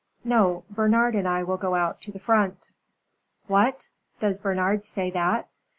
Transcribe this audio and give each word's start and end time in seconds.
"No. 0.23 0.63
Bernard 0.67 1.13
and 1.13 1.27
I 1.27 1.43
will 1.43 1.57
go 1.57 1.75
out 1.75 2.01
to 2.01 2.11
the 2.11 2.17
Front." 2.17 2.71
"What! 3.45 3.87
Does 4.19 4.39
Bernard 4.39 4.83
say 4.83 5.11
that?" 5.11 5.47